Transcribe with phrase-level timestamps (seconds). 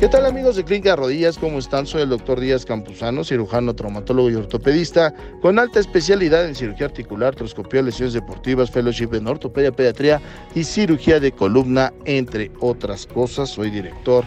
[0.00, 1.38] ¿Qué tal amigos de Clínica Rodillas?
[1.38, 1.84] ¿Cómo están?
[1.84, 7.34] Soy el doctor Díaz Campuzano, cirujano, traumatólogo y ortopedista, con alta especialidad en cirugía articular,
[7.34, 10.20] troscopía, lesiones deportivas, fellowship en ortopedia, pediatría
[10.54, 13.48] y cirugía de columna, entre otras cosas.
[13.48, 14.24] Soy director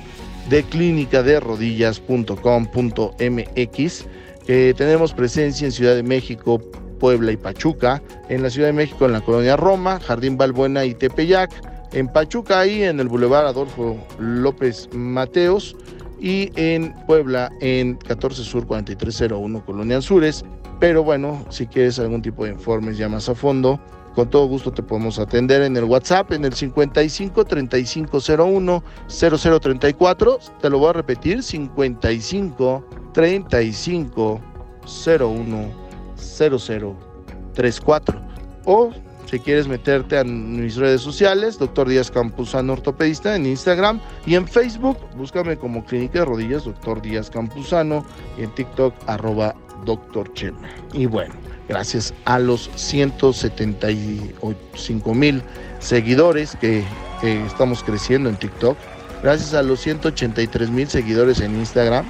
[0.49, 4.05] de clínica de rodillas.com.mx.
[4.45, 6.59] que tenemos presencia en Ciudad de México,
[6.99, 10.95] Puebla y Pachuca, en la Ciudad de México en la colonia Roma, Jardín Balbuena y
[10.95, 15.75] Tepeyac en Pachuca, ahí en el Boulevard Adolfo López Mateos,
[16.19, 20.45] y en Puebla, en 14 Sur 4301, Colonia Anzures.
[20.79, 23.79] Pero bueno, si quieres algún tipo de informes ya más a fondo,
[24.15, 30.39] con todo gusto te podemos atender en el WhatsApp en el 55 3501 0034.
[30.61, 34.41] Te lo voy a repetir: 55 35
[35.19, 35.69] 01
[36.15, 38.21] 0034.
[38.65, 38.91] O
[39.25, 44.47] si quieres meterte a mis redes sociales, Doctor Díaz Campuzano Ortopedista en Instagram y en
[44.47, 48.05] Facebook, búscame como Clínica de Rodillas, Doctor Díaz Campuzano
[48.37, 49.55] y en TikTok, arroba
[50.33, 50.69] Chema.
[50.93, 51.33] Y bueno,
[51.67, 55.41] gracias a los 175 mil
[55.79, 56.83] seguidores que,
[57.21, 58.77] que estamos creciendo en TikTok,
[59.23, 62.05] gracias a los 183 mil seguidores en Instagram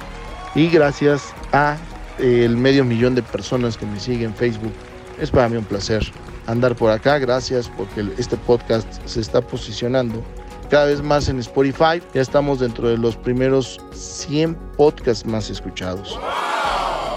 [0.54, 1.76] y gracias a
[2.18, 4.72] eh, el medio millón de personas que me siguen en Facebook.
[5.20, 6.02] Es para mí un placer
[6.46, 7.18] andar por acá.
[7.18, 10.22] Gracias porque este podcast se está posicionando
[10.70, 12.02] cada vez más en Spotify.
[12.14, 16.18] Ya estamos dentro de los primeros 100 podcasts más escuchados.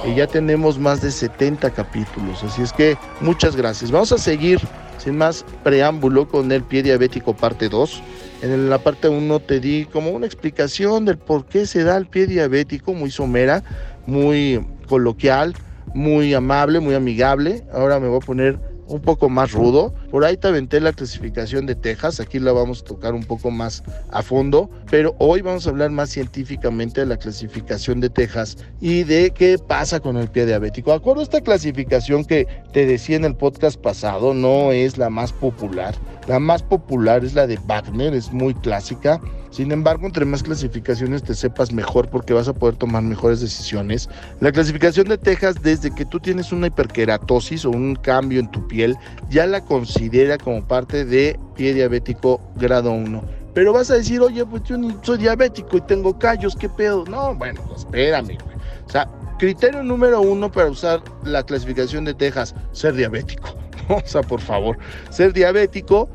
[0.05, 2.43] Y ya tenemos más de 70 capítulos.
[2.43, 3.91] Así es que muchas gracias.
[3.91, 4.59] Vamos a seguir
[4.97, 8.01] sin más preámbulo con el pie diabético parte 2.
[8.41, 12.05] En la parte 1 te di como una explicación del por qué se da el
[12.05, 13.63] pie diabético, muy somera,
[14.05, 15.55] muy coloquial,
[15.93, 17.63] muy amable, muy amigable.
[17.73, 19.93] Ahora me voy a poner un poco más rudo.
[20.15, 23.51] Por ahí te aventé la clasificación de Texas, aquí la vamos a tocar un poco
[23.51, 28.55] más a fondo, pero hoy vamos a hablar más científicamente de la clasificación de Texas
[28.79, 30.91] y de qué pasa con el pie diabético.
[30.91, 35.09] De acuerdo a esta clasificación que te decía en el podcast pasado, no es la
[35.09, 35.93] más popular.
[36.29, 39.19] La más popular es la de Wagner, es muy clásica.
[39.51, 44.09] Sin embargo, entre más clasificaciones te sepas mejor porque vas a poder tomar mejores decisiones.
[44.39, 48.67] La clasificación de Texas, desde que tú tienes una hiperkeratosis o un cambio en tu
[48.67, 48.97] piel,
[49.29, 49.61] ya la
[50.05, 53.23] considera como parte de pie diabético grado 1.
[53.53, 57.05] Pero vas a decir, oye, pues yo soy diabético y tengo callos, ¿qué pedo?
[57.05, 58.37] No, bueno, pues espérame.
[58.85, 63.49] O sea, criterio número uno para usar la clasificación de Texas, ser diabético.
[63.87, 64.79] O sea, por favor,
[65.11, 66.09] ser diabético,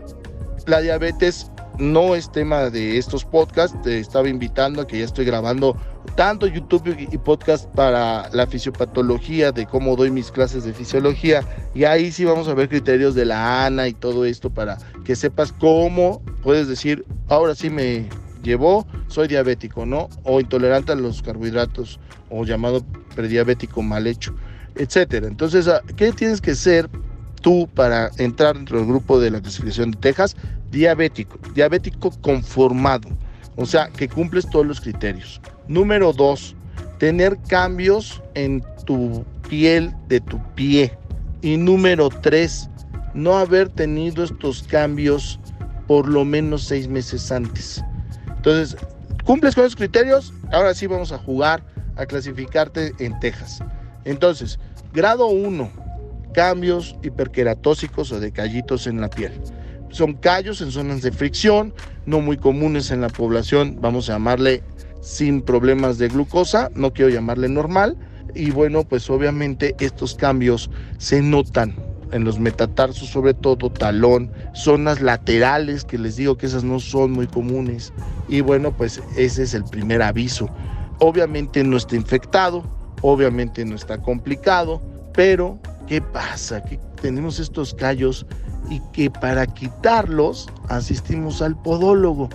[0.66, 5.24] la diabetes no es tema de estos podcasts, te estaba invitando a que ya estoy
[5.24, 5.76] grabando
[6.14, 11.42] tanto YouTube y podcast para la fisiopatología, de cómo doy mis clases de fisiología,
[11.74, 15.16] y ahí sí vamos a ver criterios de la ANA y todo esto para que
[15.16, 18.08] sepas cómo puedes decir, ahora sí me
[18.42, 20.08] llevó, soy diabético, ¿no?
[20.24, 22.00] O intolerante a los carbohidratos,
[22.30, 22.84] o llamado
[23.14, 24.34] prediabético mal hecho,
[24.76, 25.26] etcétera.
[25.26, 26.88] Entonces, ¿qué tienes que ser
[27.42, 30.36] tú para entrar dentro del grupo de la clasificación de Texas?
[30.70, 33.08] diabético, diabético conformado,
[33.56, 35.40] o sea, que cumples todos los criterios.
[35.70, 36.56] Número dos,
[36.98, 40.98] tener cambios en tu piel de tu pie.
[41.42, 42.68] Y número tres,
[43.14, 45.38] no haber tenido estos cambios
[45.86, 47.84] por lo menos seis meses antes.
[48.34, 48.76] Entonces,
[49.24, 51.62] cumples con los criterios, ahora sí vamos a jugar
[51.94, 53.60] a clasificarte en Texas.
[54.04, 54.58] Entonces,
[54.92, 55.70] grado 1,
[56.34, 59.40] cambios hiperqueratósicos o de callitos en la piel
[59.90, 61.74] son callos en zonas de fricción,
[62.06, 64.62] no muy comunes en la población, vamos a llamarle
[65.00, 67.96] sin problemas de glucosa, no quiero llamarle normal.
[68.34, 71.74] Y bueno, pues obviamente estos cambios se notan
[72.12, 77.12] en los metatarsos, sobre todo talón, zonas laterales, que les digo que esas no son
[77.12, 77.92] muy comunes.
[78.28, 80.48] Y bueno, pues ese es el primer aviso.
[80.98, 82.64] Obviamente no está infectado,
[83.02, 84.82] obviamente no está complicado,
[85.14, 86.62] pero ¿qué pasa?
[86.62, 88.26] Que tenemos estos callos
[88.68, 92.28] y que para quitarlos asistimos al podólogo.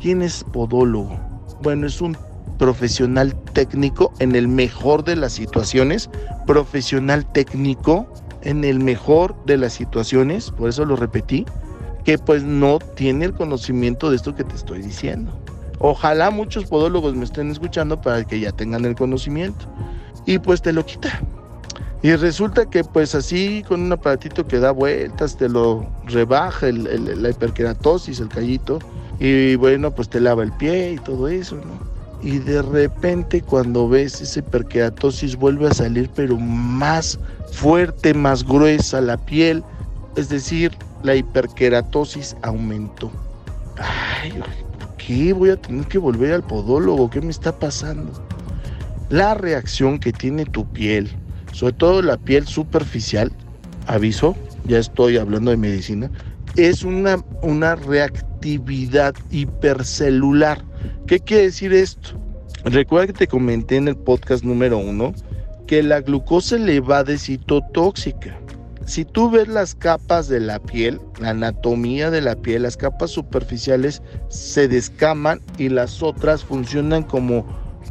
[0.00, 1.25] ¿Quién es podólogo?
[1.66, 2.16] Bueno, es un
[2.60, 6.08] profesional técnico en el mejor de las situaciones,
[6.46, 8.06] profesional técnico
[8.42, 11.44] en el mejor de las situaciones, por eso lo repetí,
[12.04, 15.36] que pues no tiene el conocimiento de esto que te estoy diciendo.
[15.80, 19.66] Ojalá muchos podólogos me estén escuchando para que ya tengan el conocimiento.
[20.24, 21.20] Y pues te lo quita.
[22.00, 27.28] Y resulta que pues así con un aparatito que da vueltas, te lo rebaja la
[27.28, 28.78] hiperkeratosis, el callito,
[29.18, 31.96] y bueno, pues te lava el pie y todo eso, ¿no?
[32.22, 37.18] Y de repente cuando ves esa hiperkeratosis vuelve a salir pero más
[37.52, 39.62] fuerte, más gruesa la piel,
[40.16, 40.72] es decir,
[41.02, 43.10] la hiperkeratosis aumentó.
[43.78, 44.32] Ay,
[44.98, 47.10] qué voy a tener que volver al podólogo?
[47.10, 48.12] ¿Qué me está pasando?
[49.08, 51.10] La reacción que tiene tu piel,
[51.52, 53.30] sobre todo la piel superficial,
[53.86, 54.34] aviso,
[54.64, 56.10] ya estoy hablando de medicina,
[56.56, 57.76] es una, una
[58.46, 60.64] hipercelular.
[61.06, 62.10] ¿Qué quiere decir esto?
[62.64, 65.12] Recuerda que te comenté en el podcast número uno
[65.66, 68.38] que la glucosa elevada es citotóxica.
[68.86, 73.10] Si tú ves las capas de la piel, la anatomía de la piel, las capas
[73.10, 77.44] superficiales se descaman y las otras funcionan como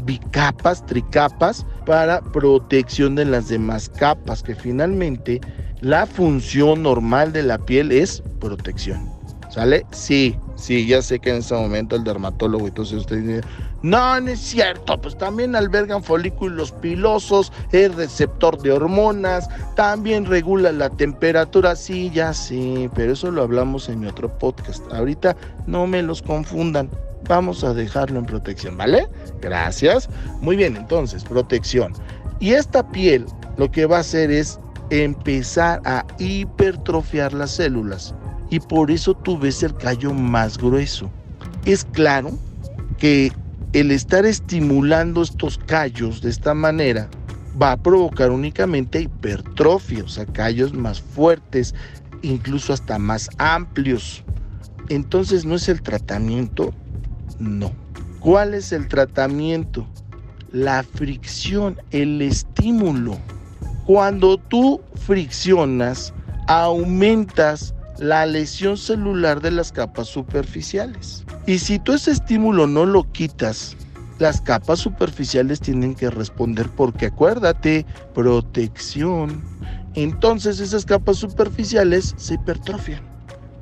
[0.04, 5.42] bicapas, tricapas para protección de las demás capas, que finalmente
[5.82, 9.10] la función normal de la piel es protección.
[9.50, 9.86] ¿Sale?
[9.92, 13.42] Sí, sí, ya sé que en este momento el dermatólogo, entonces usted dice,
[13.82, 20.72] no, no es cierto, pues también albergan folículos pilosos, es receptor de hormonas, también regula
[20.72, 24.84] la temperatura, sí, ya sí, pero eso lo hablamos en mi otro podcast.
[24.92, 25.36] Ahorita
[25.68, 26.90] no me los confundan,
[27.28, 29.08] vamos a dejarlo en protección, ¿vale?
[29.42, 30.10] Gracias.
[30.42, 31.94] Muy bien, entonces, protección.
[32.40, 33.26] Y esta piel
[33.58, 34.60] lo que va a hacer es
[34.90, 38.14] empezar a hipertrofiar las células
[38.50, 41.10] y por eso tú ves el callo más grueso.
[41.66, 42.32] Es claro
[42.98, 43.32] que
[43.74, 47.10] el estar estimulando estos callos de esta manera
[47.62, 51.76] va a provocar únicamente hipertrofia, o sea, callos más fuertes,
[52.22, 54.24] incluso hasta más amplios.
[54.90, 56.74] Entonces, ¿no es el tratamiento?
[57.40, 57.72] No.
[58.20, 59.88] ¿Cuál es el tratamiento?
[60.52, 63.18] La fricción, el estímulo.
[63.86, 66.14] Cuando tú friccionas,
[66.48, 71.26] aumentas la lesión celular de las capas superficiales.
[71.46, 73.76] Y si tú ese estímulo no lo quitas,
[74.20, 79.44] las capas superficiales tienen que responder porque acuérdate, protección.
[79.94, 83.02] Entonces esas capas superficiales se hipertrofian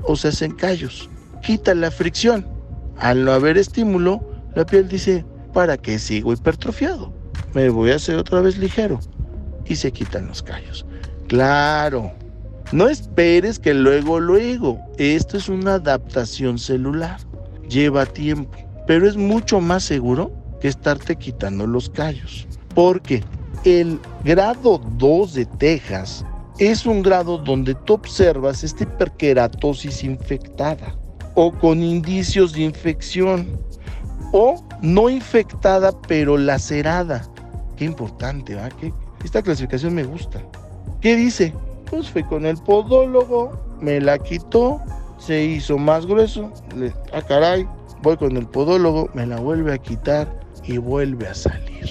[0.03, 1.09] o se hacen callos.
[1.41, 2.47] Quita la fricción.
[2.97, 4.21] Al no haber estímulo,
[4.55, 7.13] la piel dice, ¿para qué sigo hipertrofiado?
[7.53, 8.99] Me voy a hacer otra vez ligero
[9.65, 10.85] y se quitan los callos.
[11.27, 12.11] Claro,
[12.73, 14.79] no esperes que luego, luego.
[14.97, 17.19] Esto es una adaptación celular.
[17.69, 22.47] Lleva tiempo, pero es mucho más seguro que estarte quitando los callos.
[22.73, 23.23] Porque
[23.63, 26.25] el grado 2 de Texas
[26.57, 30.95] es un grado donde tú observas esta hiperkeratosis infectada
[31.35, 33.59] o con indicios de infección
[34.31, 37.23] o no infectada pero lacerada.
[37.77, 38.69] Qué importante, ¿va?
[39.23, 40.41] Esta clasificación me gusta.
[41.01, 41.53] ¿Qué dice?
[41.93, 44.81] Pues fui con el podólogo, me la quitó,
[45.19, 46.51] se hizo más grueso.
[46.75, 47.67] Le, ah, caray,
[48.01, 50.27] voy con el podólogo, me la vuelve a quitar
[50.63, 51.87] y vuelve a salir.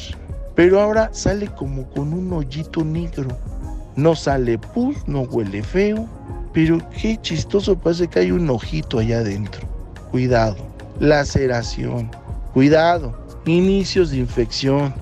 [0.56, 3.28] Pero ahora sale como con un hoyito negro.
[3.94, 6.08] No sale pus, no huele feo,
[6.52, 9.68] pero qué chistoso, parece que hay un ojito allá adentro.
[10.10, 10.56] Cuidado,
[10.98, 12.10] laceración,
[12.52, 13.16] cuidado,
[13.46, 14.92] inicios de infección,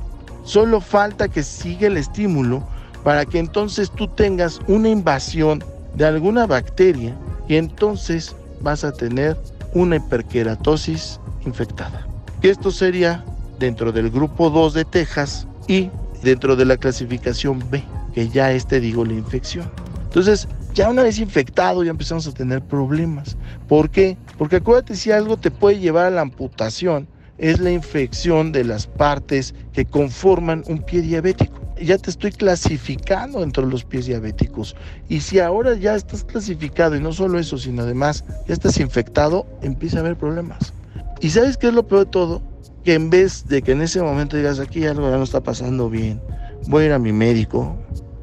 [0.42, 2.62] Solo falta que siga el estímulo
[3.04, 5.64] para que entonces tú tengas una invasión
[5.94, 7.14] de alguna bacteria
[7.48, 9.36] y entonces vas a tener
[9.74, 12.06] una hiperkeratosis infectada.
[12.42, 13.24] Esto sería
[13.58, 15.90] dentro del grupo 2 de Texas y
[16.22, 17.82] dentro de la clasificación B,
[18.14, 19.70] que ya es, te digo, la infección.
[20.04, 23.36] Entonces, ya una vez infectado ya empezamos a tener problemas.
[23.68, 24.16] ¿Por qué?
[24.38, 27.08] Porque acuérdate si algo te puede llevar a la amputación,
[27.38, 31.69] es la infección de las partes que conforman un pie diabético.
[31.80, 34.76] Ya te estoy clasificando entre los pies diabéticos.
[35.08, 39.46] Y si ahora ya estás clasificado, y no solo eso, sino además ya estás infectado,
[39.62, 40.74] empieza a haber problemas.
[41.20, 42.42] ¿Y sabes qué es lo peor de todo?
[42.84, 45.88] Que en vez de que en ese momento digas, aquí algo ya no está pasando
[45.88, 46.20] bien,
[46.66, 47.76] voy a ir a mi médico,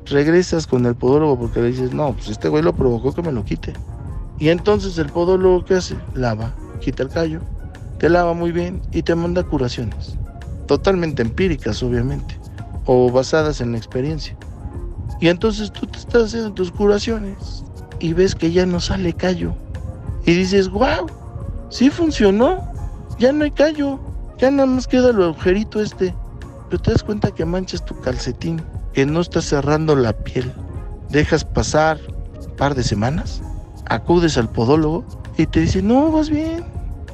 [0.06, 3.32] regresas con el podólogo porque le dices, no, pues este güey lo provocó que me
[3.32, 3.74] lo quite.
[4.40, 5.96] Y entonces el podólogo, ¿qué hace?
[6.14, 7.42] Lava, quita el callo,
[7.98, 10.16] te lava muy bien y te manda curaciones.
[10.68, 12.38] Totalmente empíricas, obviamente,
[12.88, 14.36] o basadas en la experiencia.
[15.20, 17.64] Y entonces tú te estás haciendo tus curaciones
[18.00, 19.54] y ves que ya no sale callo.
[20.26, 21.08] Y dices, wow,
[21.70, 22.72] sí funcionó,
[23.20, 24.00] ya no hay callo,
[24.38, 26.14] ya nada más queda el agujerito este.
[26.70, 28.62] Pero te das cuenta que manchas tu calcetín,
[28.94, 30.52] que no estás cerrando la piel.
[31.10, 32.00] Dejas pasar
[32.46, 33.42] un par de semanas,
[33.86, 35.06] acudes al podólogo
[35.38, 36.66] y te dice, no, vas bien.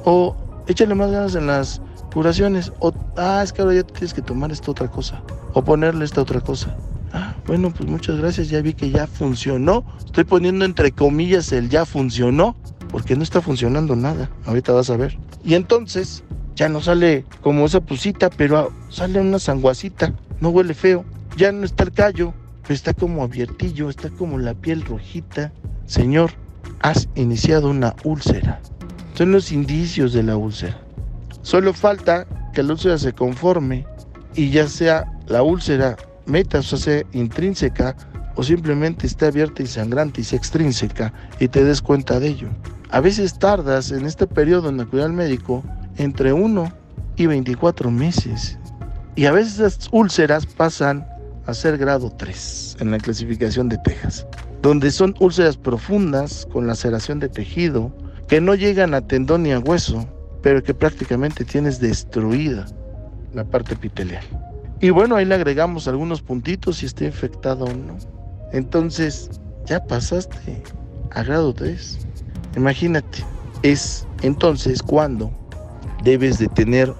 [0.04, 1.80] O échale más ganas en las
[2.14, 2.72] curaciones.
[2.78, 5.22] O, ah, es que ahora ya tienes que tomar esta otra cosa.
[5.52, 6.74] O ponerle esta otra cosa.
[7.12, 8.48] Ah, bueno, pues muchas gracias.
[8.48, 9.84] Ya vi que ya funcionó.
[9.98, 12.56] Estoy poniendo entre comillas el ya funcionó.
[12.90, 14.30] Porque no está funcionando nada.
[14.46, 15.18] Ahorita vas a ver.
[15.44, 16.22] Y entonces
[16.54, 20.14] ya no sale como esa pusita, pero sale una sanguacita.
[20.40, 21.04] No huele feo.
[21.36, 22.32] Ya no está el callo.
[22.62, 23.90] Pero está como abiertillo.
[23.90, 25.52] Está como la piel rojita.
[25.86, 26.30] Señor,
[26.80, 28.60] has iniciado una úlcera.
[29.14, 30.83] Son los indicios de la úlcera.
[31.44, 33.86] Solo falta que la úlcera se conforme
[34.34, 35.94] y ya sea la úlcera
[36.62, 37.94] sea intrínseca
[38.34, 42.48] o simplemente esté abierta y sangrante y sea extrínseca y te des cuenta de ello.
[42.90, 45.62] A veces tardas en este periodo en acudir al médico
[45.98, 46.72] entre 1
[47.16, 48.58] y 24 meses.
[49.14, 51.06] Y a veces las úlceras pasan
[51.44, 54.26] a ser grado 3 en la clasificación de Texas,
[54.62, 57.94] donde son úlceras profundas con laceración de tejido
[58.28, 60.08] que no llegan a tendón ni a hueso,
[60.44, 62.66] pero que prácticamente tienes destruida
[63.32, 64.22] la parte epitelial.
[64.78, 67.96] Y bueno, ahí le agregamos algunos puntitos si está infectado o no.
[68.52, 69.30] Entonces,
[69.64, 70.62] ya pasaste
[71.12, 71.98] a grado 3.
[72.56, 73.24] Imagínate,
[73.62, 75.30] es entonces cuando
[76.04, 76.92] debes de tener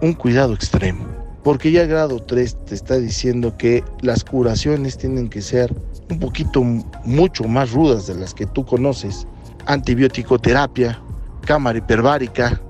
[0.00, 1.04] un cuidado extremo.
[1.42, 5.74] Porque ya grado 3 te está diciendo que las curaciones tienen que ser
[6.08, 9.26] un poquito mucho más rudas de las que tú conoces.
[9.66, 11.00] Antibiótico terapia,
[11.44, 12.60] cámara hiperbárica,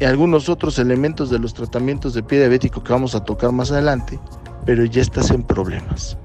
[0.00, 3.72] y algunos otros elementos de los tratamientos de pie diabético que vamos a tocar más
[3.72, 4.18] adelante,
[4.64, 6.16] pero ya estás en problemas.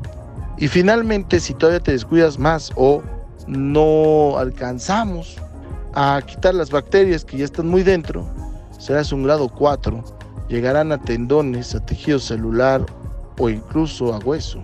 [0.57, 3.01] Y finalmente, si todavía te descuidas más o
[3.47, 5.37] no alcanzamos
[5.95, 8.27] a quitar las bacterias que ya están muy dentro,
[8.77, 10.03] serás un grado 4,
[10.49, 12.85] llegarán a tendones, a tejido celular
[13.39, 14.61] o incluso a hueso.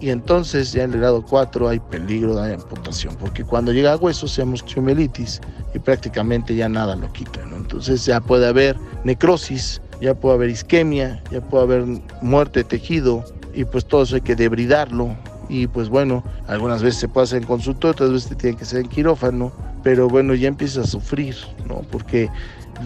[0.00, 3.96] Y entonces ya en el grado 4 hay peligro de amputación, porque cuando llega a
[3.96, 5.40] hueso se llama osteomielitis
[5.74, 7.40] y prácticamente ya nada lo quita.
[7.56, 11.84] Entonces ya puede haber necrosis, ya puede haber isquemia, ya puede haber
[12.22, 15.16] muerte de tejido y pues todo eso hay que debridarlo.
[15.48, 18.80] Y pues bueno, algunas veces se puede hacer en consultorio, otras veces tiene que ser
[18.80, 19.50] en quirófano,
[19.82, 21.34] pero bueno, ya empieza a sufrir,
[21.66, 21.82] ¿no?
[21.90, 22.30] Porque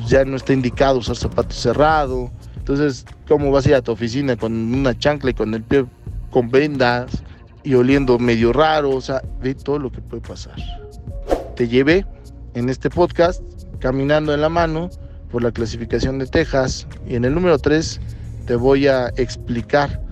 [0.06, 2.30] ya no está indicado usar zapato cerrado.
[2.56, 5.84] Entonces, ¿cómo vas a ir a tu oficina con una chancla y con el pie
[6.32, 7.22] con vendas
[7.62, 10.56] y oliendo medio raro, o sea, ve todo lo que puede pasar.
[11.54, 12.04] Te llevé
[12.54, 13.40] en este podcast
[13.78, 14.90] caminando en la mano
[15.30, 18.00] por la clasificación de Texas y en el número 3
[18.46, 20.02] te voy a explicar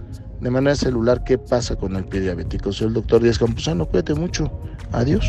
[0.41, 2.73] de manera celular qué pasa con el pie diabético.
[2.73, 4.51] Soy el doctor Díaz Campuzano, cuídate mucho.
[4.93, 5.27] Adiós.